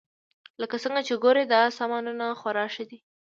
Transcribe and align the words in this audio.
لکه 0.61 0.75
څنګه 0.83 1.01
چې 1.07 1.13
ګورئ 1.23 1.43
دا 1.53 1.61
سامانونه 1.77 2.25
خورا 2.39 2.65
ښه 2.73 2.83
دي 2.89 2.99